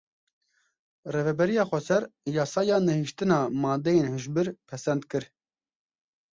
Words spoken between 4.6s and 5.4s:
pesend kir.